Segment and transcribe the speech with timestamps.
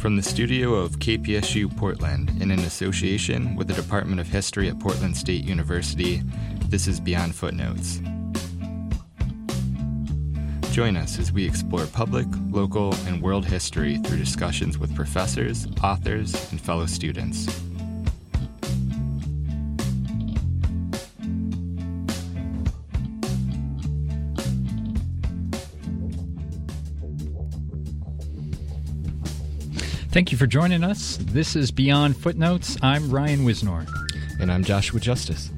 [0.00, 4.66] From the studio of KPSU Portland, and in an association with the Department of History
[4.70, 6.22] at Portland State University,
[6.68, 8.00] this is Beyond Footnotes.
[10.72, 16.50] Join us as we explore public, local, and world history through discussions with professors, authors,
[16.50, 17.46] and fellow students.
[30.12, 31.18] Thank you for joining us.
[31.20, 32.76] This is Beyond Footnotes.
[32.82, 33.86] I'm Ryan Wisnor.
[34.40, 35.50] And I'm Joshua Justice.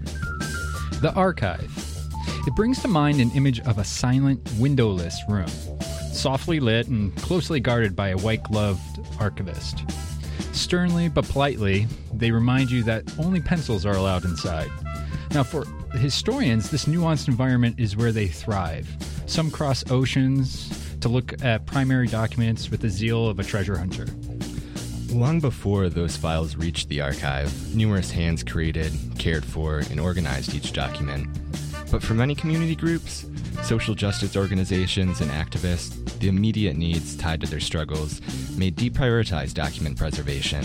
[1.00, 1.72] The Archive.
[2.46, 5.48] It brings to mind an image of a silent, windowless room,
[6.12, 9.84] softly lit and closely guarded by a white gloved archivist.
[10.52, 14.70] Sternly but politely, they remind you that only pencils are allowed inside.
[15.30, 15.64] Now, for
[15.94, 18.86] historians, this nuanced environment is where they thrive.
[19.24, 20.68] Some cross oceans
[21.00, 24.06] to look at primary documents with the zeal of a treasure hunter.
[25.12, 30.72] Long before those files reached the archive, numerous hands created, cared for, and organized each
[30.72, 31.28] document.
[31.90, 33.26] But for many community groups,
[33.62, 38.22] social justice organizations, and activists, the immediate needs tied to their struggles
[38.56, 40.64] made deprioritize document preservation.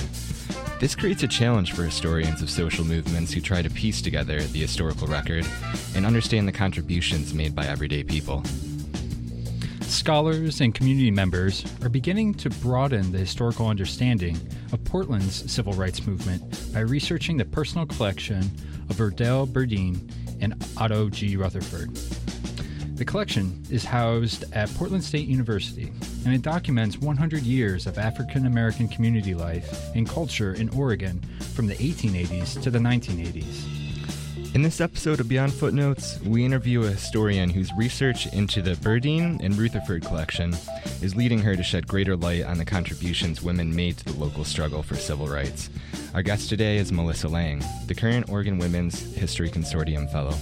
[0.80, 4.62] This creates a challenge for historians of social movements who try to piece together the
[4.62, 5.46] historical record
[5.94, 8.44] and understand the contributions made by everyday people.
[9.88, 14.38] Scholars and community members are beginning to broaden the historical understanding
[14.74, 18.40] of Portland's civil rights movement by researching the personal collection
[18.90, 21.38] of Verdell Burdine and Otto G.
[21.38, 21.96] Rutherford.
[22.98, 25.92] The collection is housed at Portland State University,
[26.26, 31.22] and it documents 100 years of African American community life and culture in Oregon
[31.54, 33.77] from the 1880s to the 1980s.
[34.58, 39.40] In this episode of Beyond Footnotes, we interview a historian whose research into the Burdine
[39.44, 40.56] and Rutherford collection
[41.00, 44.44] is leading her to shed greater light on the contributions women made to the local
[44.44, 45.70] struggle for civil rights.
[46.16, 50.34] Our guest today is Melissa Lang, the current Oregon Women's History Consortium Fellow.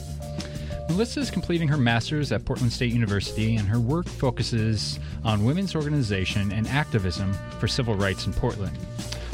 [0.87, 5.75] Melissa is completing her master's at Portland State University, and her work focuses on women's
[5.75, 8.77] organization and activism for civil rights in Portland.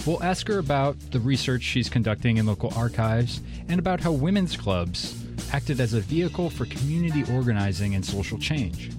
[0.05, 3.39] We'll ask her about the research she's conducting in local archives
[3.69, 5.23] and about how women's clubs
[5.53, 8.89] acted as a vehicle for community organizing and social change.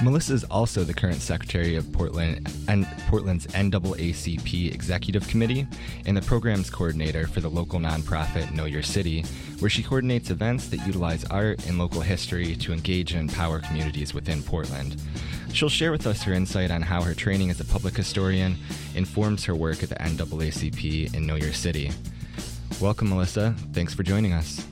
[0.00, 5.66] Melissa is also the current secretary of Portland and Portland's NAACP Executive Committee
[6.06, 9.24] and the programs coordinator for the local nonprofit Know Your City,
[9.58, 14.14] where she coordinates events that utilize art and local history to engage and empower communities
[14.14, 15.02] within Portland.
[15.52, 18.56] She'll share with us her insight on how her training as a public historian
[18.94, 21.90] informs her work at the NAACP in Know Your City.
[22.80, 23.56] Welcome, Melissa.
[23.72, 24.64] Thanks for joining us.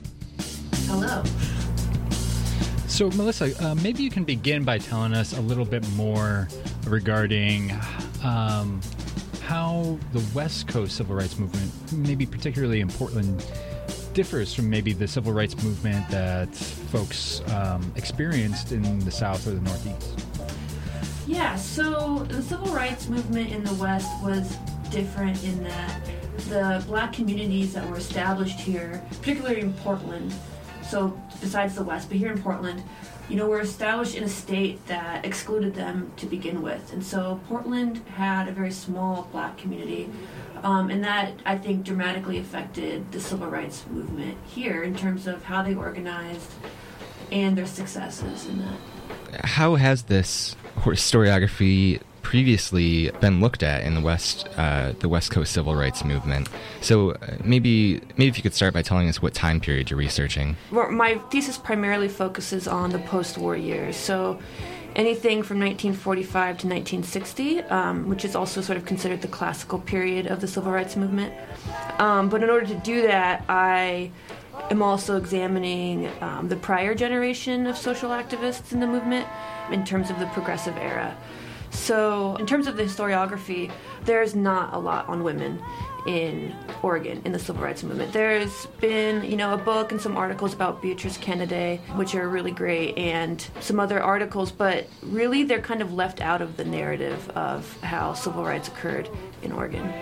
[0.86, 1.24] Hello.
[2.96, 6.48] So, Melissa, uh, maybe you can begin by telling us a little bit more
[6.86, 7.70] regarding
[8.24, 8.80] um,
[9.42, 13.44] how the West Coast civil rights movement, maybe particularly in Portland,
[14.14, 19.50] differs from maybe the civil rights movement that folks um, experienced in the South or
[19.50, 20.18] the Northeast.
[21.26, 24.56] Yeah, so the civil rights movement in the West was
[24.90, 26.00] different in that
[26.48, 30.32] the black communities that were established here, particularly in Portland,
[30.88, 32.82] so besides the West, but here in Portland,
[33.28, 36.92] you know, were established in a state that excluded them to begin with.
[36.92, 40.08] And so Portland had a very small black community.
[40.62, 45.44] Um, and that, I think, dramatically affected the civil rights movement here in terms of
[45.44, 46.52] how they organized
[47.32, 49.44] and their successes in that.
[49.44, 55.52] How has this historiography previously been looked at in the West, uh, the West Coast
[55.52, 56.48] civil rights movement.
[56.80, 59.98] So uh, maybe, maybe if you could start by telling us what time period you're
[59.98, 60.56] researching.
[60.72, 63.96] My thesis primarily focuses on the post-war years.
[63.96, 64.40] So
[64.96, 70.26] anything from 1945 to 1960, um, which is also sort of considered the classical period
[70.26, 71.32] of the civil rights movement.
[72.00, 74.10] Um, but in order to do that, I
[74.68, 79.28] am also examining um, the prior generation of social activists in the movement
[79.70, 81.16] in terms of the progressive era.
[81.76, 83.70] So, in terms of the historiography,
[84.04, 85.62] there's not a lot on women
[86.06, 88.12] in Oregon in the civil rights movement.
[88.12, 92.50] There's been, you know, a book and some articles about Beatrice Cannady, which are really
[92.50, 97.28] great, and some other articles, but really they're kind of left out of the narrative
[97.30, 99.08] of how civil rights occurred
[99.42, 99.92] in Oregon.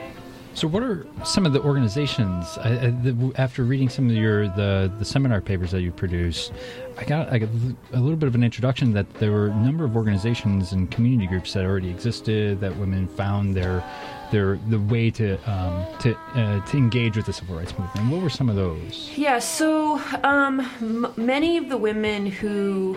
[0.55, 2.47] So, what are some of the organizations?
[2.59, 6.53] I, I, the, after reading some of your the, the seminar papers that you produced,
[6.97, 7.49] I got, I got
[7.93, 11.27] a little bit of an introduction that there were a number of organizations and community
[11.27, 13.85] groups that already existed that women found their
[14.31, 18.11] their the way to um, to uh, to engage with the civil rights movement.
[18.11, 19.11] What were some of those?
[19.17, 22.97] Yeah, so um, m- many of the women who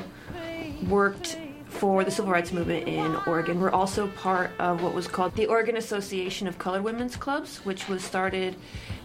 [0.87, 1.37] worked
[1.77, 3.59] for the civil rights movement in Oregon.
[3.59, 7.87] We're also part of what was called the Oregon Association of Colored Women's Clubs, which
[7.87, 8.55] was started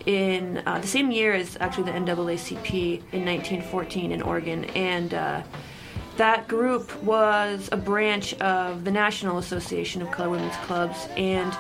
[0.06, 4.64] in uh, the same year as actually the NAACP in 1914 in Oregon.
[4.74, 5.42] And uh,
[6.16, 11.08] that group was a branch of the National Association of Colored Women's Clubs.
[11.16, 11.54] And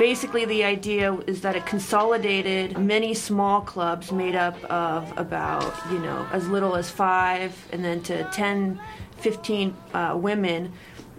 [0.00, 5.98] basically, the idea is that it consolidated many small clubs made up of about, you
[5.98, 8.80] know, as little as five and then to 10,
[9.18, 10.72] 15 uh, women.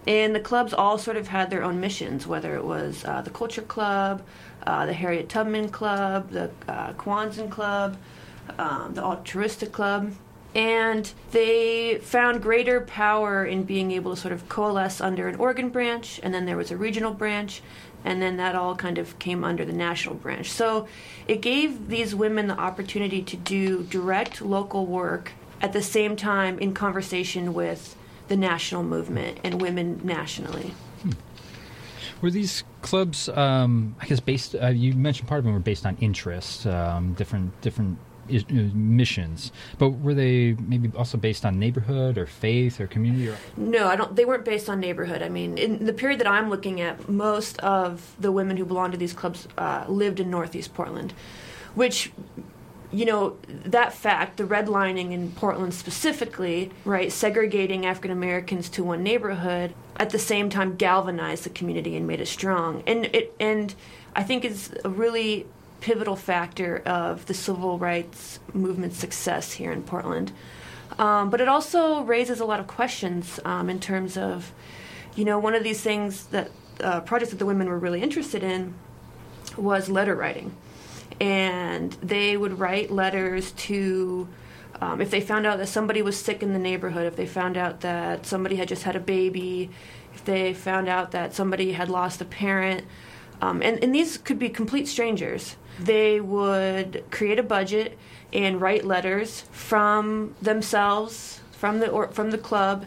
[0.08, 3.30] And the clubs all sort of had their own missions, whether it was uh, the
[3.30, 4.20] Culture Club,
[4.66, 7.96] uh, the Harriet Tubman Club, the uh, Quonset Club,
[8.58, 10.12] um, the Altruistic Club.
[10.56, 15.70] And they found greater power in being able to sort of coalesce under an Oregon
[15.70, 17.62] branch, and then there was a regional branch,
[18.04, 20.50] and then that all kind of came under the national branch.
[20.50, 20.88] So
[21.26, 26.58] it gave these women the opportunity to do direct local work at the same time
[26.58, 27.96] in conversation with
[28.28, 30.74] the national movement and women nationally.
[32.20, 34.54] Were these clubs, um, I guess, based?
[34.54, 39.90] Uh, you mentioned part of them were based on interest, um, different different missions, but
[39.90, 43.28] were they maybe also based on neighborhood or faith or community?
[43.28, 43.36] Or?
[43.56, 44.14] No, I don't.
[44.14, 45.22] They weren't based on neighborhood.
[45.22, 48.92] I mean, in the period that I'm looking at, most of the women who belonged
[48.92, 51.12] to these clubs uh, lived in Northeast Portland,
[51.74, 52.12] which
[52.92, 59.02] you know, that fact, the redlining in Portland specifically, right, segregating African Americans to one
[59.02, 62.82] neighborhood, at the same time galvanized the community and made it strong.
[62.86, 63.74] And it and
[64.14, 65.46] I think is a really
[65.82, 70.32] pivotal factor of the civil rights movement's success here in Portland.
[70.98, 74.52] Um, but it also raises a lot of questions um, in terms of,
[75.16, 76.50] you know, one of these things that
[76.80, 78.74] uh, projects that the women were really interested in
[79.56, 80.54] was letter writing
[81.20, 84.28] and they would write letters to
[84.80, 87.56] um, if they found out that somebody was sick in the neighborhood, if they found
[87.56, 89.70] out that somebody had just had a baby,
[90.12, 92.84] if they found out that somebody had lost a parent,
[93.42, 97.98] um, and, and these could be complete strangers, they would create a budget
[98.32, 102.86] and write letters from themselves, from the or, from the club,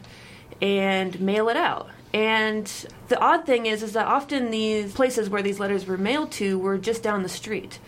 [0.62, 1.90] and mail it out.
[2.13, 2.72] And
[3.10, 6.57] the odd thing is, is that often these places where these letters were mailed to
[6.57, 7.80] were just down the street.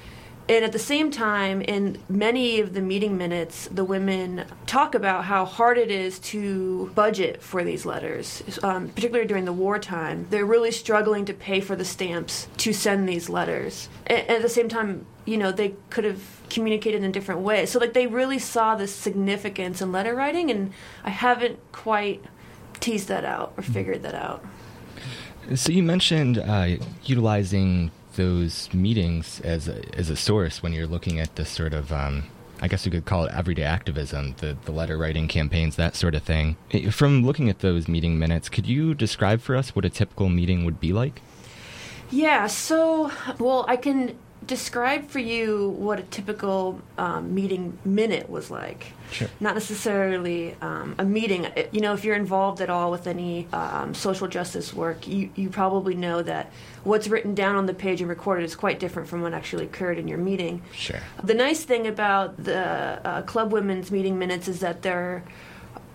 [0.50, 5.26] And at the same time, in many of the meeting minutes, the women talk about
[5.26, 10.26] how hard it is to budget for these letters, um, particularly during the wartime.
[10.30, 13.90] They're really struggling to pay for the stamps to send these letters.
[14.06, 17.72] And at the same time, you know, they could have communicated in different ways.
[17.72, 20.72] So, like, they really saw the significance in letter writing, and
[21.04, 22.24] I haven't quite
[22.80, 24.46] teased that out or figured that out.
[25.56, 31.20] So, you mentioned uh, utilizing those meetings as a, as a source when you're looking
[31.20, 32.26] at this sort of um,
[32.60, 36.16] I guess you could call it everyday activism, the, the letter writing campaigns, that sort
[36.16, 36.58] of thing.
[36.92, 40.66] From looking at those meeting minutes, could you describe for us what a typical meeting
[40.66, 41.22] would be like?
[42.10, 44.18] Yeah, so, well, I can
[44.48, 48.94] describe for you what a typical um, meeting minute was like.
[49.12, 49.28] Sure.
[49.40, 51.48] Not necessarily um, a meeting.
[51.72, 55.50] You know, if you're involved at all with any um, social justice work, you, you
[55.50, 56.52] probably know that
[56.84, 60.00] what's written down on the page and recorded is quite different from what actually occurred
[60.00, 60.62] in your meeting.
[60.74, 61.00] Sure.
[61.24, 65.24] The nice thing about the uh, Club Women's meeting minutes is that they're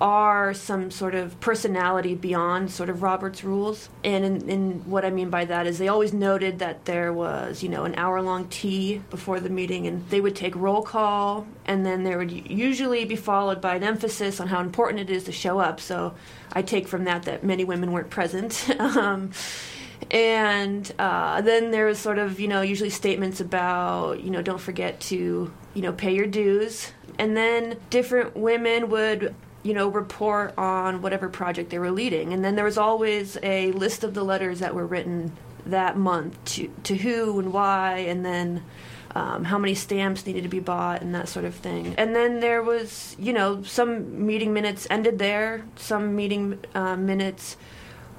[0.02, 3.88] are some sort of personality beyond sort of Robert's rules.
[4.02, 7.62] And in, in, what I mean by that is they always noted that there was,
[7.62, 11.46] you know, an hour long tea before the meeting, and they would take roll call,
[11.67, 15.22] and then there would usually be followed by an emphasis on how important it is
[15.24, 15.79] to show up.
[15.79, 16.15] So
[16.53, 18.69] I take from that that many women weren't present.
[18.81, 19.31] um,
[20.10, 24.60] and uh, then there was sort of, you know, usually statements about, you know, don't
[24.60, 26.91] forget to, you know, pay your dues.
[27.20, 32.32] And then different women would you know, report on whatever project they were leading.
[32.32, 35.32] And then there was always a list of the letters that were written
[35.66, 38.62] that month to, to who and why, and then
[39.14, 41.94] um, how many stamps needed to be bought and that sort of thing.
[41.96, 47.56] And then there was, you know, some meeting minutes ended there, some meeting uh, minutes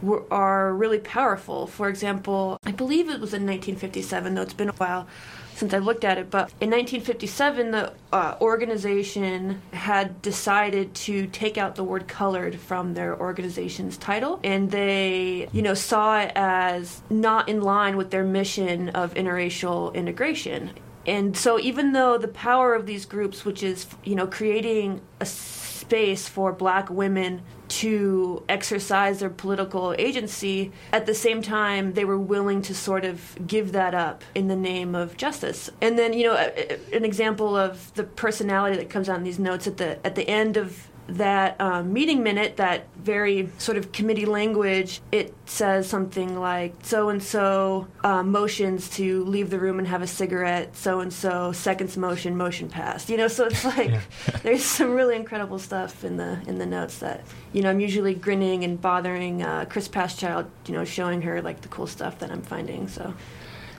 [0.02, 1.68] were, are really powerful.
[1.68, 5.08] For example, I believe it was in 1957, though it's been a while
[5.56, 11.58] since I looked at it, but in 1957, the uh, organization had decided to take
[11.58, 17.02] out the word colored from their organization's title, and they, you know, saw it as
[17.10, 20.72] not in line with their mission of interracial integration.
[21.06, 25.26] And so, even though the power of these groups, which is, you know, creating a
[25.74, 30.72] space for black women to exercise their political agency.
[30.92, 34.56] At the same time, they were willing to sort of give that up in the
[34.56, 35.70] name of justice.
[35.82, 39.66] And then, you know, an example of the personality that comes out in these notes
[39.66, 44.26] at the at the end of that um, meeting minute, that very sort of committee
[44.26, 50.02] language, it says something like so and so motions to leave the room and have
[50.02, 53.10] a cigarette, so and so seconds motion, motion passed.
[53.10, 54.02] You know, so it's like yeah.
[54.44, 58.14] there's some really incredible stuff in the in the notes that you know I'm usually
[58.14, 62.32] grinning and bothering uh, Chris Paschild, you know, showing her like the cool stuff that
[62.32, 62.88] I'm finding.
[62.88, 63.14] So.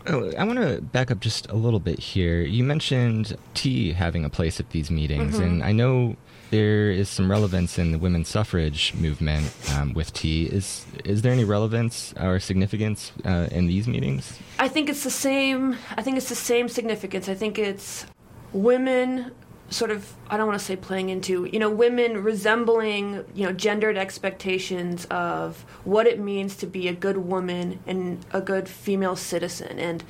[0.06, 2.42] Oh, I want to back up just a little bit here.
[2.42, 5.42] You mentioned tea having a place at these meetings, mm-hmm.
[5.42, 6.16] and I know
[6.54, 10.46] there is some relevance in the women's suffrage movement um, with tea.
[10.46, 14.38] Is is there any relevance or significance uh, in these meetings?
[14.60, 15.76] I think it's the same.
[15.96, 17.28] I think it's the same significance.
[17.28, 18.06] I think it's
[18.52, 19.32] women
[19.68, 23.52] sort of I don't want to say playing into you know women resembling you know
[23.52, 29.16] gendered expectations of what it means to be a good woman and a good female
[29.16, 30.04] citizen and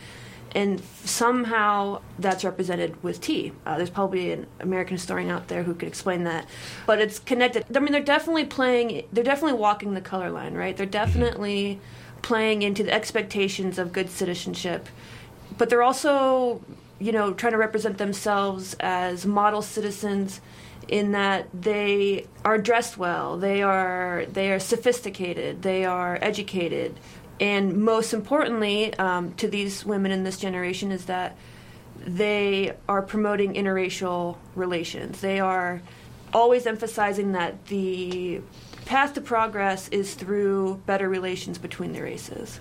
[0.54, 3.52] and somehow that's represented with tea.
[3.66, 6.46] Uh, there's probably an American historian out there who could explain that,
[6.87, 7.64] but it's connected.
[7.75, 9.06] I mean, they're definitely playing.
[9.12, 10.76] They're definitely walking the color line, right?
[10.76, 11.80] They're definitely
[12.23, 14.88] playing into the expectations of good citizenship,
[15.58, 16.62] but they're also,
[16.99, 20.40] you know, trying to represent themselves as model citizens
[20.88, 26.99] in that they are dressed well, they are they are sophisticated, they are educated,
[27.41, 31.37] and most importantly um, to these women in this generation is that
[31.99, 35.21] they are promoting interracial relations.
[35.21, 35.81] They are
[36.33, 38.41] always emphasizing that the
[38.85, 42.61] path to progress is through better relations between the races.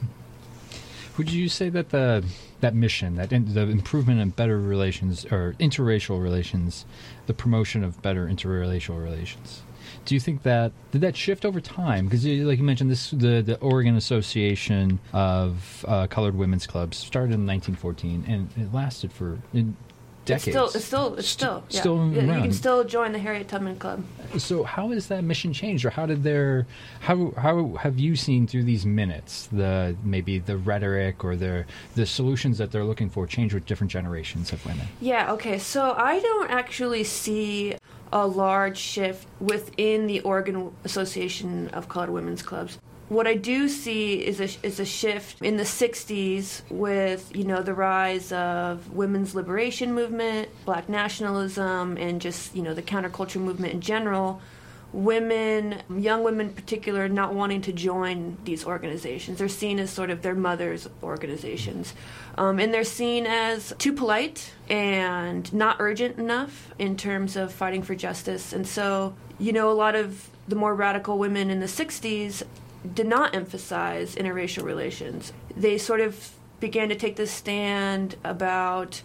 [1.18, 2.24] Would you say that the
[2.62, 6.86] that mission, that in, the improvement in better relations or interracial relations,
[7.28, 9.64] the promotion of better interracial relations,
[10.06, 12.06] do you think that did that shift over time?
[12.06, 17.34] Because, like you mentioned, this the the Oregon Association of uh, Colored Women's Clubs started
[17.34, 19.40] in 1914, and it lasted for
[20.26, 20.48] decades.
[20.48, 21.80] It's still, it's still, it's still, yeah.
[21.80, 24.04] still You can still join the Harriet Tubman Club.
[24.38, 26.68] So, how has that mission changed, or how did their,
[27.02, 32.06] how how have you seen through these minutes the maybe the rhetoric or the the
[32.06, 34.88] solutions that they're looking for change with different generations of women?
[35.02, 35.32] Yeah.
[35.34, 35.60] Okay.
[35.60, 37.76] So I don't actually see
[38.14, 42.78] a large shift within the Oregon Association of Colored Women's Clubs.
[43.10, 47.64] What I do see is a, is a shift in the 60s with, you know,
[47.64, 53.74] the rise of women's liberation movement, black nationalism, and just, you know, the counterculture movement
[53.74, 54.42] in general
[54.94, 59.40] women, young women in particular, not wanting to join these organizations.
[59.40, 61.94] They're seen as sort of their mother's organizations.
[62.38, 67.82] Um, and they're seen as too polite and not urgent enough in terms of fighting
[67.82, 68.54] for justice.
[68.54, 72.44] And so, you know, a lot of the more radical women in the 60s
[72.94, 75.34] did not emphasize interracial relations.
[75.56, 79.02] They sort of began to take this stand about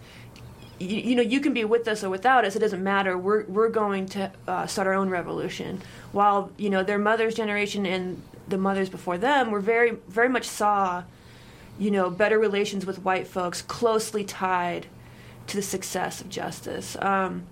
[0.79, 2.55] you, you, know, you can be with us or without us.
[2.55, 3.17] It doesn't matter.
[3.17, 5.81] We're we're going to uh, start our own revolution.
[6.11, 10.45] While you know their mother's generation and the mothers before them were very very much
[10.45, 11.03] saw,
[11.77, 14.87] you know, better relations with white folks closely tied
[15.47, 16.95] to the success of justice.
[17.01, 17.43] Um,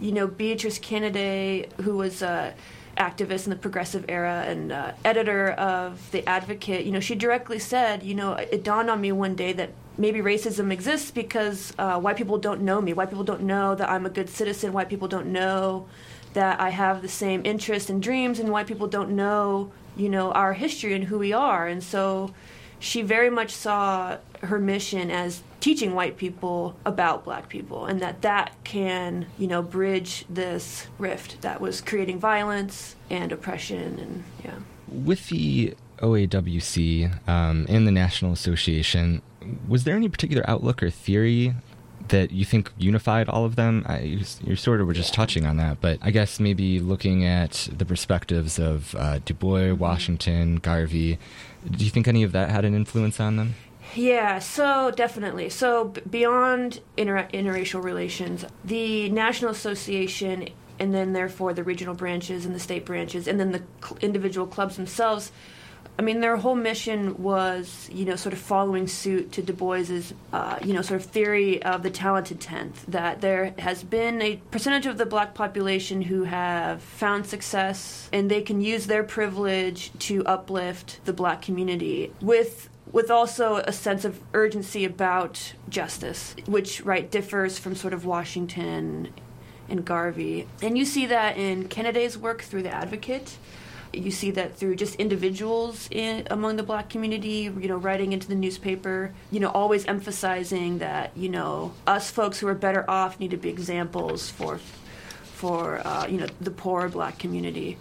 [0.00, 2.54] you know, Beatrice Cannady, who was a
[2.96, 7.58] activist in the progressive era and uh, editor of the Advocate, you know, she directly
[7.58, 11.98] said, you know, it dawned on me one day that maybe racism exists because uh,
[12.00, 12.92] white people don't know me.
[12.92, 14.72] White people don't know that I'm a good citizen.
[14.72, 15.86] White people don't know
[16.34, 20.32] that I have the same interests and dreams, and white people don't know, you know,
[20.32, 21.66] our history and who we are.
[21.66, 22.32] And so,
[22.78, 28.22] she very much saw her mission as teaching white people about black people, and that
[28.22, 34.58] that can, you know, bridge this rift that was creating violence and oppression, and yeah.
[34.88, 39.22] With the OAWC um, and the National Association,
[39.66, 41.54] was there any particular outlook or theory
[42.08, 43.84] that you think unified all of them?
[43.86, 47.24] I, you, you, sort of were just touching on that, but I guess maybe looking
[47.24, 49.78] at the perspectives of uh, Du Bois, mm-hmm.
[49.78, 51.18] Washington, Garvey,
[51.70, 53.54] do you think any of that had an influence on them?
[53.94, 55.50] Yeah, so definitely.
[55.50, 62.46] So b- beyond inter- interracial relations, the National Association and then therefore the regional branches
[62.46, 65.30] and the state branches and then the cl- individual clubs themselves
[65.98, 70.14] I mean, their whole mission was, you know, sort of following suit to Du Bois's,
[70.32, 72.84] uh, you know, sort of theory of the talented tenth.
[72.88, 78.30] That there has been a percentage of the black population who have found success, and
[78.30, 84.04] they can use their privilege to uplift the black community with with also a sense
[84.04, 89.12] of urgency about justice, which right differs from sort of Washington
[89.68, 90.46] and Garvey.
[90.62, 93.38] And you see that in Cannady's work through the Advocate
[93.92, 98.28] you see that through just individuals in, among the black community, you know, writing into
[98.28, 103.20] the newspaper, you know, always emphasizing that, you know, us folks who are better off
[103.20, 104.58] need to be examples for
[105.42, 107.76] for uh, you know the poor black community.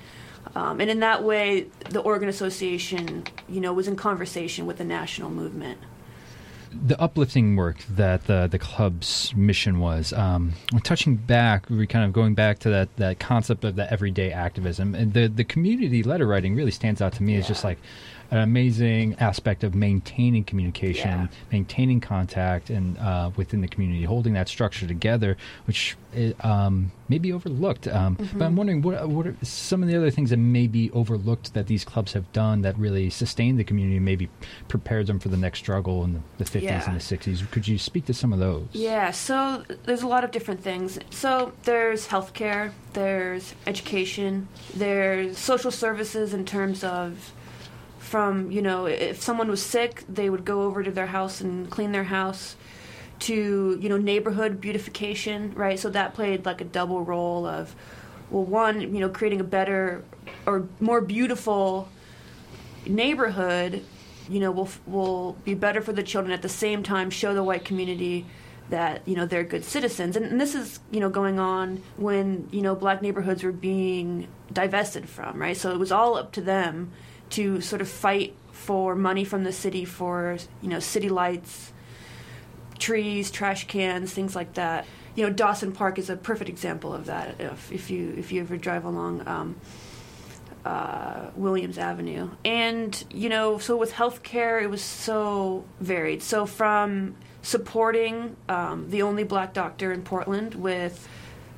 [0.56, 4.84] Um, and in that way, the Oregon Association, you know, was in conversation with the
[4.84, 5.78] national movement
[6.74, 10.14] the uplifting work that the the club's mission was.
[10.14, 14.32] Um, touching back, we're kind of going back to that, that concept of the everyday
[14.32, 17.40] activism, and the the community letter writing really stands out to me yeah.
[17.40, 17.78] as just like
[18.32, 21.28] an amazing aspect of maintaining communication, yeah.
[21.52, 25.36] maintaining contact, and uh, within the community, holding that structure together,
[25.68, 25.98] which
[26.40, 27.90] um, may be overlooked.
[27.90, 28.40] Um, mm-hmm.
[28.40, 31.54] But I'm wondering what what are some of the other things that may be overlooked
[31.54, 34.30] that these clubs have done that really sustained the community, maybe
[34.70, 36.90] prepared them for the next struggle in the, the 50s yeah.
[36.90, 37.52] and the 60s.
[37.52, 38.68] Could you speak to some of those?
[38.72, 39.12] Yeah.
[39.12, 41.00] So there's a lot of different things.
[41.10, 47.34] So there's healthcare, there's education, there's social services in terms of
[48.12, 51.70] from you know if someone was sick they would go over to their house and
[51.70, 52.58] clean their house
[53.20, 55.80] to you know neighborhood beautification right?
[55.80, 57.74] So that played like a double role of
[58.30, 60.04] well one you know creating a better
[60.46, 61.88] or more beautiful
[62.86, 63.82] neighborhood
[64.28, 67.44] you know will will be better for the children at the same time show the
[67.44, 68.26] white community
[68.72, 70.18] that you know they're good citizens.
[70.18, 74.28] And, and, this is you know going on when you know black neighborhoods were being
[74.52, 75.56] divested from right?
[75.56, 76.92] So it was all up to them
[77.32, 81.74] to sort of fight for money from the city for you know city lights,
[82.78, 84.86] trees, trash cans, things like that.
[85.16, 87.36] You know, Dawson Park is a perfect example of that.
[87.40, 89.56] If, if you if you ever drive along um,
[90.64, 96.22] uh, Williams Avenue, and you know, so with healthcare, it was so varied.
[96.22, 101.08] So from supporting um, the only black doctor in Portland with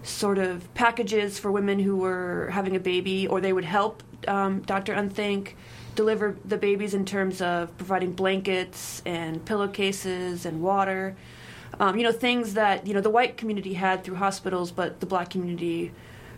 [0.04, 4.62] sort of packages for women who were having a baby, or they would help um,
[4.62, 4.94] Dr.
[4.94, 5.54] Unthank
[5.96, 11.16] deliver the babies in terms of providing blankets and pillowcases and water.
[11.80, 15.06] Um, you know, things that, you know, the white community had through hospitals, but the
[15.06, 15.92] black community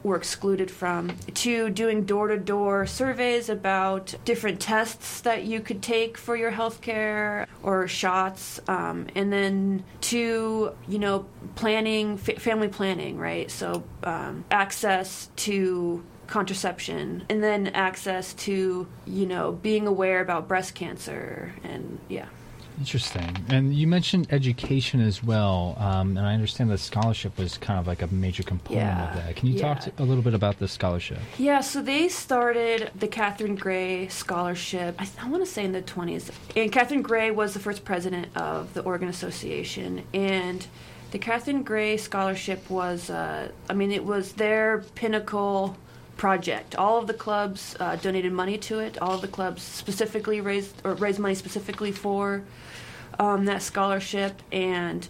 [0.06, 5.82] were excluded from, to doing door to door surveys about different tests that you could
[5.82, 12.68] take for your health care or shots, um, and then to, you know, planning, family
[12.68, 13.50] planning, right?
[13.50, 20.76] So um, access to contraception and then access to you know being aware about breast
[20.76, 22.28] cancer and yeah
[22.78, 23.46] Interesting.
[23.50, 25.76] And you mentioned education as well.
[25.80, 29.10] Um, and I understand that scholarship was kind of like a major component yeah.
[29.10, 29.36] of that.
[29.36, 29.74] Can you yeah.
[29.74, 31.20] talk to, a little bit about the scholarship?
[31.38, 35.82] Yeah, so they started the Catherine Gray Scholarship, I, I want to say in the
[35.82, 36.32] 20s.
[36.56, 40.04] And Catherine Gray was the first president of the Oregon Association.
[40.14, 40.66] And
[41.12, 45.78] the Catherine Gray Scholarship was, uh, I mean, it was their pinnacle
[46.18, 46.76] project.
[46.76, 48.98] All of the clubs uh, donated money to it.
[49.02, 52.44] All of the clubs specifically raised or raised money specifically for
[53.20, 55.08] um, that scholarship, and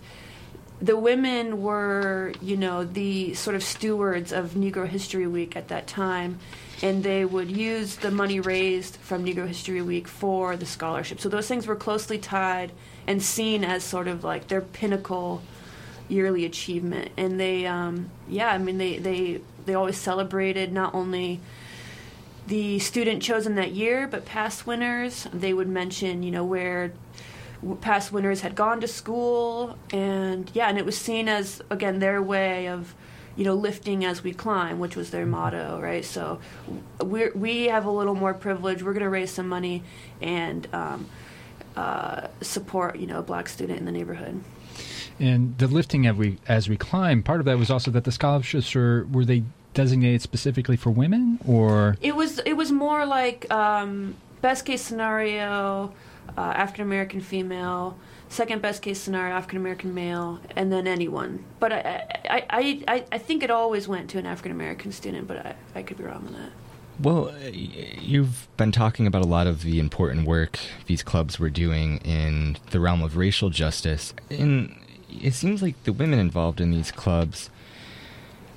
[0.81, 5.87] the women were, you know, the sort of stewards of Negro History Week at that
[5.87, 6.39] time,
[6.81, 11.19] and they would use the money raised from Negro History Week for the scholarship.
[11.19, 12.71] So those things were closely tied
[13.07, 15.41] and seen as sort of like their pinnacle
[16.09, 17.11] yearly achievement.
[17.17, 21.39] And they, um, yeah, I mean, they they they always celebrated not only
[22.47, 25.27] the student chosen that year, but past winners.
[25.33, 26.93] They would mention, you know, where
[27.81, 32.21] past winners had gone to school, and yeah, and it was seen as again their
[32.21, 32.93] way of,
[33.35, 36.05] you know, lifting as we climb, which was their motto, right?
[36.05, 36.39] So
[37.03, 38.83] we we have a little more privilege.
[38.83, 39.83] We're going to raise some money
[40.21, 41.07] and um,
[41.75, 44.43] uh, support, you know, a black student in the neighborhood.
[45.19, 48.11] And the lifting as we as we climb, part of that was also that the
[48.11, 53.49] scholarships were were they designated specifically for women, or it was it was more like
[53.51, 55.93] um, best case scenario,
[56.37, 57.97] uh, African American female,
[58.29, 61.45] second best case scenario African American male, and then anyone.
[61.59, 65.45] But I I, I I think it always went to an African American student, but
[65.45, 66.51] I, I could be wrong on that.
[66.99, 71.97] Well, you've been talking about a lot of the important work these clubs were doing
[71.97, 74.13] in the realm of racial justice.
[74.29, 74.77] In
[75.21, 77.49] it seems like the women involved in these clubs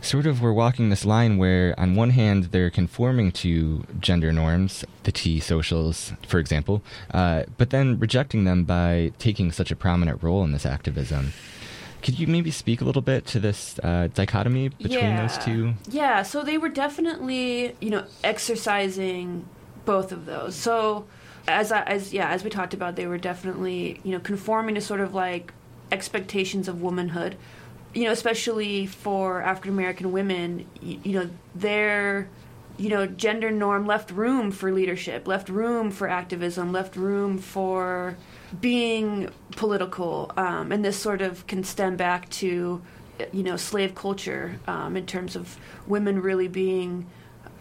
[0.01, 4.85] sort of were walking this line where, on one hand, they're conforming to gender norms,
[5.03, 10.23] the tea socials, for example, uh, but then rejecting them by taking such a prominent
[10.23, 11.33] role in this activism.
[12.01, 15.27] Could you maybe speak a little bit to this uh, dichotomy between yeah.
[15.27, 15.75] those two?
[15.91, 19.49] Yeah, so they were definitely, you know, exercising
[19.85, 20.55] both of those.
[20.55, 21.07] So
[21.49, 24.81] as I, as yeah, as we talked about, they were definitely, you know, conforming to
[24.81, 25.53] sort of like
[25.91, 27.37] expectations of womanhood.
[27.95, 32.29] You know, especially for African American women, you, you know, their
[32.77, 38.17] you know gender norm left room for leadership, left room for activism, left room for
[38.61, 42.83] being political, um, and this sort of can stem back to
[43.33, 47.07] you know, slave culture um, in terms of women really being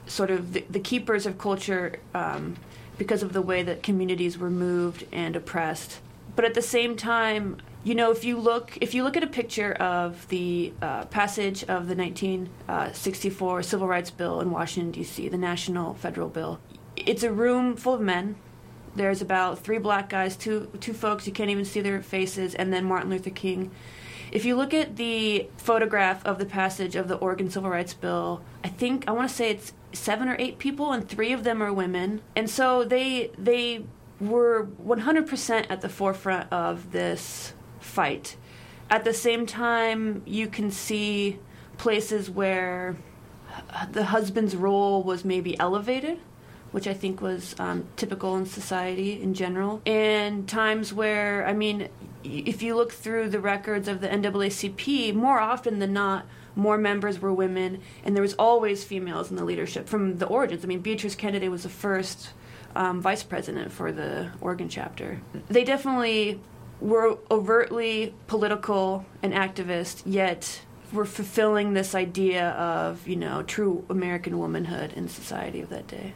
[0.06, 2.56] sort of the, the keepers of culture um,
[2.98, 6.00] because of the way that communities were moved and oppressed.
[6.36, 9.28] But at the same time, you know, if you look if you look at a
[9.28, 15.38] picture of the uh, passage of the 1964 Civil Rights Bill in Washington D.C., the
[15.38, 16.60] National Federal Bill,
[16.98, 18.36] it's a room full of men.
[18.94, 22.74] There's about three black guys, two two folks you can't even see their faces, and
[22.74, 23.72] then Martin Luther King.
[24.34, 28.42] If you look at the photograph of the passage of the Oregon Civil Rights Bill,
[28.66, 31.64] I think I want to say it's seven or eight people, and three of them
[31.64, 32.20] are women.
[32.36, 33.86] And so they they
[34.20, 37.54] were 100% at the forefront of this
[37.98, 38.38] fight.
[38.90, 41.40] At the same time, you can see
[41.78, 42.96] places where
[43.92, 46.20] the husband's role was maybe elevated,
[46.72, 51.90] which I think was um, typical in society in general, and times where, I mean,
[52.24, 57.20] if you look through the records of the NAACP, more often than not, more members
[57.20, 60.64] were women, and there was always females in the leadership from the origins.
[60.64, 62.30] I mean, Beatrice Cannady was the first
[62.76, 65.20] um, vice president for the Oregon chapter.
[65.50, 66.40] They definitely
[66.80, 70.62] were overtly political and activist, yet
[70.94, 76.14] we're fulfilling this idea of, you know, true American womanhood in society of that day.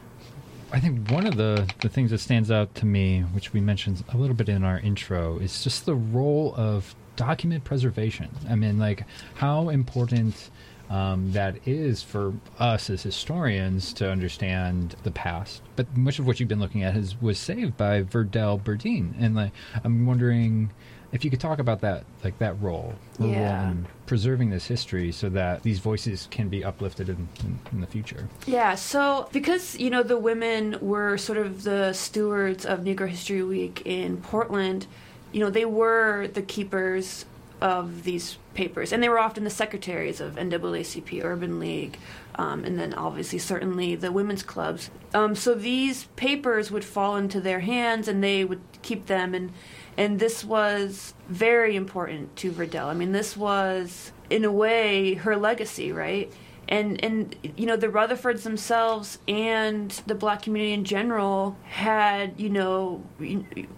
[0.71, 4.03] I think one of the, the things that stands out to me, which we mentioned
[4.13, 8.29] a little bit in our intro, is just the role of document preservation.
[8.49, 9.03] I mean, like
[9.35, 10.49] how important
[10.91, 15.61] um, that is for us as historians to understand the past.
[15.75, 19.35] But much of what you've been looking at has, was saved by Verdell Burdine, and
[19.35, 19.51] like
[19.83, 20.71] I'm wondering
[21.11, 23.63] if you could talk about that, like that role, yeah.
[23.63, 27.81] role in preserving this history, so that these voices can be uplifted in, in, in,
[27.81, 28.29] the future.
[28.45, 28.75] Yeah.
[28.75, 33.81] So because you know the women were sort of the stewards of Negro History Week
[33.85, 34.87] in Portland
[35.31, 37.25] you know, they were the keepers
[37.61, 41.97] of these papers, and they were often the secretaries of NAACP, Urban League,
[42.35, 44.89] um, and then obviously certainly the women's clubs.
[45.13, 49.51] Um, so these papers would fall into their hands, and they would keep them, and
[49.97, 52.87] and this was very important to Verdell.
[52.87, 56.31] I mean, this was in a way her legacy, right?
[56.71, 62.49] And and you know the Rutherfords themselves and the black community in general had you
[62.49, 63.03] know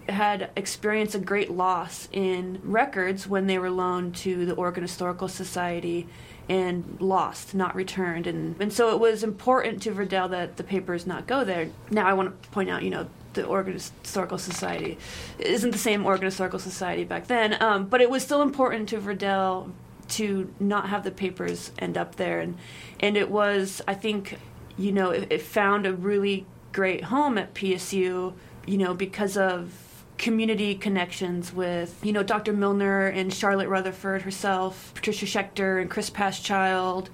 [0.08, 5.28] had experienced a great loss in records when they were loaned to the Oregon Historical
[5.28, 6.06] Society
[6.48, 11.06] and lost, not returned, and and so it was important to Verdell that the papers
[11.06, 11.70] not go there.
[11.90, 14.98] Now I want to point out, you know, the Oregon Historical Society
[15.40, 18.98] isn't the same Oregon Historical Society back then, um, but it was still important to
[18.98, 19.72] Verdell
[20.08, 22.40] to not have the papers end up there.
[22.40, 22.56] And
[23.04, 24.38] and it was i think
[24.76, 28.32] you know it, it found a really great home at psu
[28.66, 29.70] you know because of
[30.16, 36.08] community connections with you know dr milner and charlotte rutherford herself patricia schechter and chris
[36.08, 37.10] paschild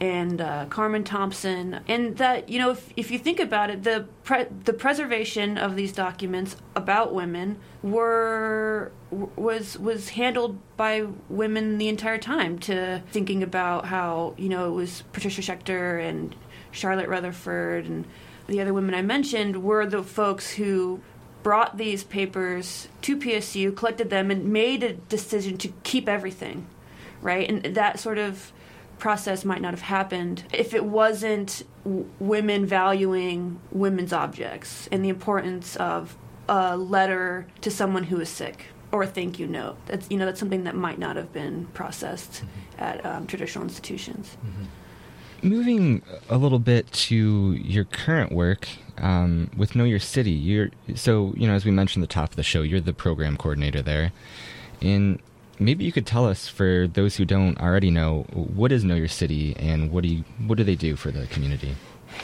[0.00, 4.06] and uh, Carmen Thompson, and that you know, if, if you think about it, the
[4.24, 11.88] pre- the preservation of these documents about women were was was handled by women the
[11.88, 12.58] entire time.
[12.60, 16.34] To thinking about how you know it was Patricia Schechter and
[16.70, 18.04] Charlotte Rutherford and
[18.46, 21.00] the other women I mentioned were the folks who
[21.42, 26.66] brought these papers to PSU, collected them, and made a decision to keep everything,
[27.22, 27.48] right?
[27.48, 28.52] And that sort of
[28.98, 35.08] process might not have happened if it wasn't w- women valuing women's objects and the
[35.08, 36.16] importance of
[36.48, 39.76] a letter to someone who is sick or a thank you note.
[39.86, 42.82] That's you know that's something that might not have been processed mm-hmm.
[42.82, 44.36] at um, traditional institutions.
[44.44, 45.48] Mm-hmm.
[45.48, 51.34] Moving a little bit to your current work um, with Know Your City, you're so
[51.36, 53.82] you know as we mentioned at the top of the show, you're the program coordinator
[53.82, 54.12] there.
[54.80, 55.20] In
[55.58, 59.08] maybe you could tell us, for those who don't already know, what is Know Your
[59.08, 61.74] City and what do you, what do they do for the community?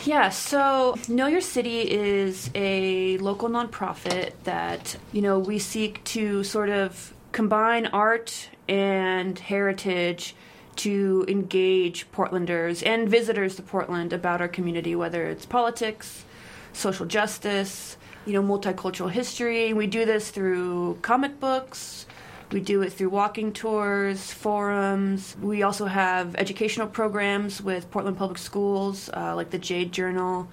[0.05, 6.43] Yeah, so Know Your City is a local nonprofit that, you know, we seek to
[6.45, 10.35] sort of combine art and heritage
[10.77, 16.25] to engage Portlanders and visitors to Portland about our community, whether it's politics,
[16.73, 19.73] social justice, you know, multicultural history.
[19.73, 22.07] We do this through comic books,
[22.55, 25.37] we do it through walking tours, forums.
[25.43, 30.47] We also have educational programs with Portland Public Schools, uh, like the Jade Journal.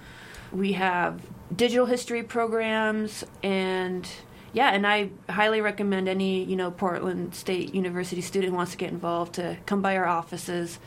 [0.51, 1.21] We have
[1.55, 4.09] digital history programs, and
[4.51, 8.89] yeah, and I highly recommend any you know Portland State University student wants to get
[8.89, 10.79] involved to come by our offices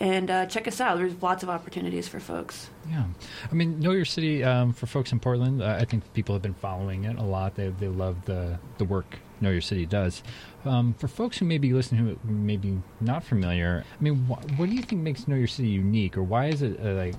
[0.00, 0.96] and uh, check us out.
[0.96, 2.70] There's lots of opportunities for folks.
[2.88, 3.04] Yeah,
[3.50, 5.62] I mean, Know Your City um, for folks in Portland.
[5.62, 7.56] Uh, I think people have been following it a lot.
[7.56, 10.22] They they love the the work Know Your City does.
[10.64, 14.58] Um, for folks who may be listening who may be not familiar, I mean, wh-
[14.58, 17.14] what do you think makes Know Your City unique, or why is it uh, like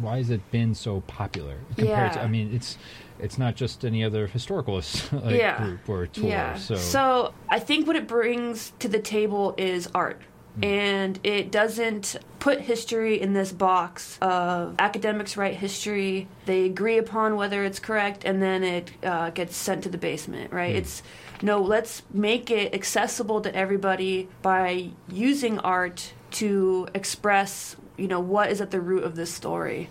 [0.00, 2.20] why has it been so popular compared Yeah.
[2.20, 2.22] to?
[2.22, 2.78] I mean, it's
[3.20, 4.74] it's not just any other historical
[5.12, 5.58] like, Yeah.
[5.62, 6.28] group or tour.
[6.28, 6.56] Yeah.
[6.56, 10.20] So, I think what it brings to the table is art.
[10.62, 17.36] And it doesn't put history in this box of academics write history, they agree upon
[17.36, 20.74] whether it's correct, and then it uh, gets sent to the basement, right?
[20.76, 21.02] It's
[21.42, 28.50] no, let's make it accessible to everybody by using art to express, you know, what
[28.50, 29.88] is at the root of this story.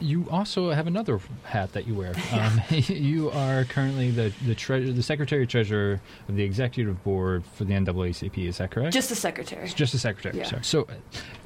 [0.00, 2.12] You also have another hat that you wear.
[2.38, 7.64] Um, you are currently the the, tre- the secretary treasurer of the executive board for
[7.64, 8.46] the NAACP.
[8.46, 8.92] Is that correct?
[8.92, 9.64] Just the secretary.
[9.64, 10.36] It's just a secretary.
[10.36, 10.44] Yeah.
[10.44, 10.62] Sorry.
[10.62, 10.86] So,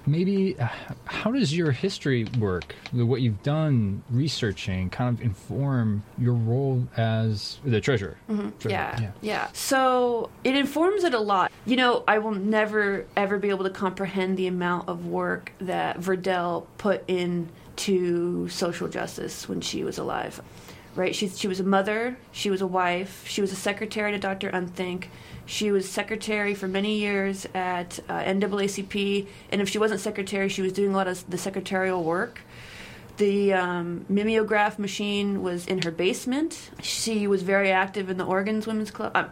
[0.06, 0.68] maybe uh,
[1.04, 7.58] how does your history work, what you've done researching, kind of inform your role as
[7.64, 8.16] the treasurer?
[8.26, 8.70] Treasurer, Mm-hmm.
[8.70, 9.48] Yeah, yeah.
[9.52, 11.50] So it informs it a lot.
[11.64, 15.98] You know, I will never ever be able to comprehend the amount of work that
[16.00, 17.04] Verdell put
[17.88, 20.40] into social justice when she was alive.
[20.94, 21.14] Right?
[21.14, 24.50] She she was a mother, she was a wife, she was a secretary to Dr.
[24.50, 25.06] Unthank.
[25.46, 30.62] She was secretary for many years at uh, NAACP, and if she wasn't secretary, she
[30.62, 32.42] was doing a lot of the secretarial work.
[33.16, 36.70] The um, mimeograph machine was in her basement.
[36.82, 39.30] She was very active in the Organs Women's Club.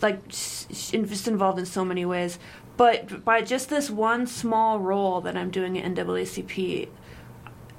[0.00, 2.38] Like, just involved in so many ways.
[2.76, 6.88] But by just this one small role that I'm doing at NAACP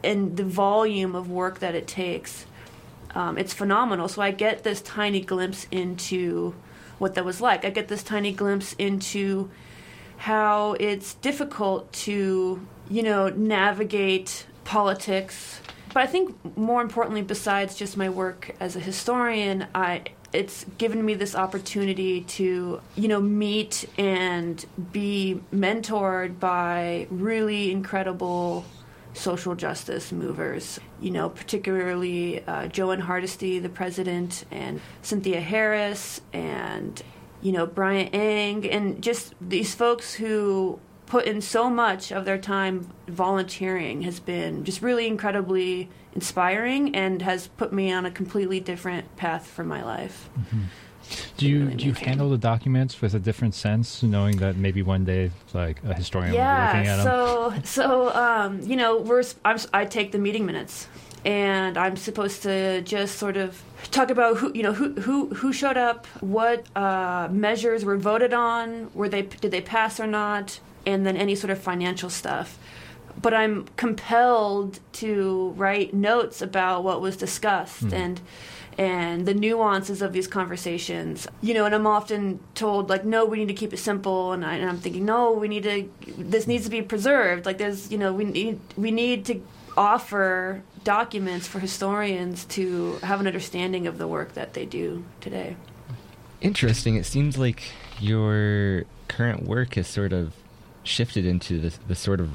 [0.03, 2.45] and the volume of work that it takes,
[3.15, 4.07] um, it's phenomenal.
[4.07, 6.55] So I get this tiny glimpse into
[6.97, 7.65] what that was like.
[7.65, 9.49] I get this tiny glimpse into
[10.17, 15.61] how it's difficult to, you know, navigate politics.
[15.93, 21.03] But I think more importantly, besides just my work as a historian, I it's given
[21.03, 28.63] me this opportunity to, you know, meet and be mentored by really incredible
[29.13, 30.79] social justice movers.
[31.01, 37.01] You know, particularly uh, Jo Ann Hardesty, the president, and Cynthia Harris, and
[37.41, 42.37] you know Bryant Eng, and just these folks who put in so much of their
[42.37, 48.59] time volunteering has been just really incredibly inspiring and has put me on a completely
[48.59, 50.29] different path for my life.
[51.37, 54.81] Do you really do you handle the documents with a different sense, knowing that maybe
[54.81, 57.05] one day, like a historian, will be looking at Yeah, them?
[57.05, 60.87] so so um, you know, we're I'm, I take the meeting minutes,
[61.25, 65.51] and I'm supposed to just sort of talk about who you know who who who
[65.53, 70.59] showed up, what uh, measures were voted on, were they did they pass or not,
[70.85, 72.57] and then any sort of financial stuff.
[73.21, 78.21] But I'm compelled to write notes about what was discussed and
[78.79, 81.27] and the nuances of these conversations.
[81.41, 84.45] You know, and I'm often told like, no, we need to keep it simple, and,
[84.45, 85.89] I, and I'm thinking, no, we need to.
[86.17, 87.45] This needs to be preserved.
[87.45, 89.41] Like, there's, you know, we need we need to
[89.77, 95.57] offer documents for historians to have an understanding of the work that they do today.
[96.41, 96.95] Interesting.
[96.95, 97.63] It seems like
[97.99, 100.33] your current work has sort of
[100.83, 102.29] shifted into the, the sort of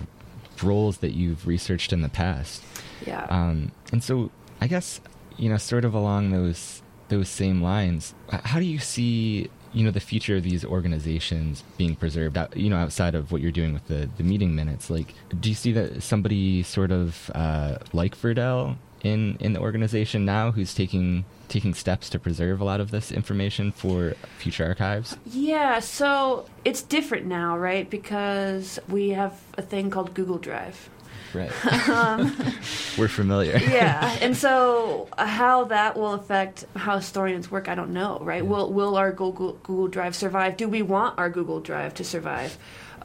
[0.62, 2.62] roles that you've researched in the past.
[3.06, 3.24] Yeah.
[3.30, 4.30] Um, and so,
[4.60, 5.00] I guess
[5.36, 9.90] you know, sort of along those those same lines, how do you see you know
[9.90, 12.36] the future of these organizations being preserved?
[12.54, 15.54] You know, outside of what you're doing with the the meeting minutes, like, do you
[15.54, 21.24] see that somebody sort of uh, like Verdell in in the organization now who's taking
[21.48, 25.16] taking steps to preserve a lot of this information for future archives?
[25.26, 27.88] Yeah, so it's different now, right?
[27.88, 30.88] Because we have a thing called Google Drive.
[31.34, 31.50] Right.
[32.98, 33.58] We're familiar.
[33.58, 38.18] yeah, and so uh, how that will affect how historians work, I don't know.
[38.20, 38.44] Right?
[38.44, 40.56] Will will our Google Google Drive survive?
[40.56, 42.56] Do we want our Google Drive to survive?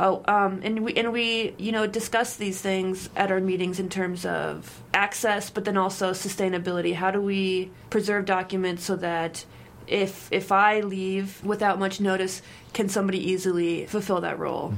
[0.01, 3.89] Oh, um, and we and we you know discuss these things at our meetings in
[3.89, 6.93] terms of access, but then also sustainability.
[6.93, 9.43] How do we preserve documents so that
[9.87, 12.41] if if I leave without much notice,
[12.73, 14.73] can somebody easily fulfill that role?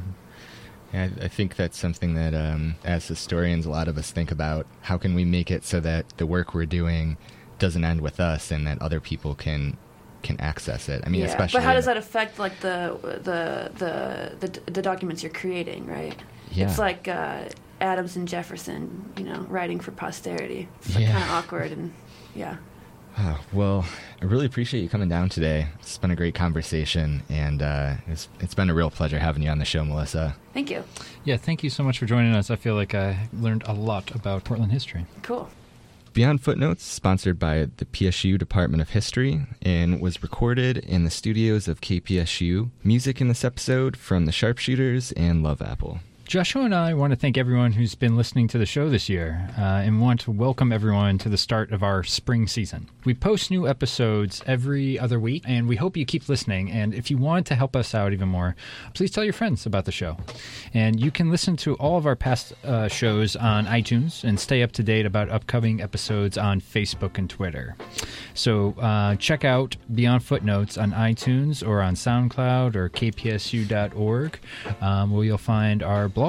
[0.93, 4.31] Yeah, I I think that's something that, um, as historians, a lot of us think
[4.31, 4.65] about.
[4.81, 7.17] How can we make it so that the work we're doing
[7.59, 9.77] doesn't end with us, and that other people can
[10.23, 11.01] can access it?
[11.05, 11.59] I mean, yeah, especially.
[11.59, 16.15] but how does that affect like the the the the, the documents you're creating, right?
[16.51, 16.67] Yeah.
[16.67, 17.45] It's like uh,
[17.79, 20.67] Adams and Jefferson, you know, writing for posterity.
[20.81, 21.11] It's like Yeah.
[21.13, 21.93] kind of awkward and
[22.35, 22.57] yeah.
[23.17, 23.85] Uh, well,
[24.21, 25.67] I really appreciate you coming down today.
[25.79, 29.49] It's been a great conversation, and uh, it's, it's been a real pleasure having you
[29.49, 30.35] on the show, Melissa.
[30.53, 30.83] Thank you.
[31.23, 32.49] Yeah, thank you so much for joining us.
[32.49, 35.05] I feel like I learned a lot about Portland history.
[35.23, 35.49] Cool.
[36.13, 41.69] Beyond Footnotes, sponsored by the PSU Department of History, and was recorded in the studios
[41.69, 42.69] of KPSU.
[42.83, 45.99] Music in this episode from the Sharpshooters and Love Apple.
[46.31, 49.49] Joshua and I want to thank everyone who's been listening to the show this year
[49.57, 52.89] uh, and want to welcome everyone to the start of our spring season.
[53.03, 56.71] We post new episodes every other week, and we hope you keep listening.
[56.71, 58.55] And if you want to help us out even more,
[58.93, 60.15] please tell your friends about the show.
[60.73, 64.63] And you can listen to all of our past uh, shows on iTunes and stay
[64.63, 67.75] up to date about upcoming episodes on Facebook and Twitter.
[68.35, 74.39] So uh, check out Beyond Footnotes on iTunes or on SoundCloud or kpsu.org,
[74.79, 76.20] um, where you'll find our blog.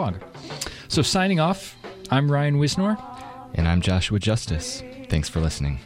[0.88, 1.76] So signing off,
[2.10, 2.96] I'm Ryan Wisnor.
[3.54, 4.82] And I'm Joshua Justice.
[5.10, 5.80] Thanks for listening.